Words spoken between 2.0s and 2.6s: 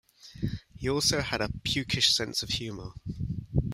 sense of